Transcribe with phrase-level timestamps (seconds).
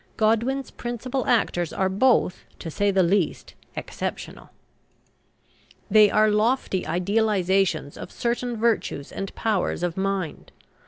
[0.17, 4.49] Godwin's principal actors are both, to say the least, exceptional.
[5.91, 10.51] They are lofty idealizations of certain virtues and powers of mind.